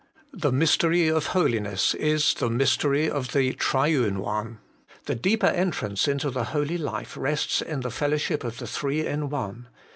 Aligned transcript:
The 0.33 0.51
mystery 0.51 1.11
148 1.11 1.31
HOLY 1.39 1.57
IN 1.59 1.63
CHRIST. 1.65 1.85
of 1.85 1.93
holiness 1.93 1.93
is 1.93 2.33
the 2.33 2.49
mystery 2.49 3.07
of 3.07 3.33
the 3.33 3.53
Triune 3.53 4.17
One. 4.17 4.57
The 5.05 5.13
deeper 5.13 5.45
entrance 5.45 6.07
into 6.07 6.31
the 6.31 6.45
holy 6.45 6.79
life 6.79 7.15
rests 7.15 7.61
in 7.61 7.81
the 7.81 7.91
fellow 7.91 8.17
ship 8.17 8.43
of 8.43 8.57
the 8.57 8.65
Three 8.65 9.05
in 9.05 9.29
One. 9.29 9.67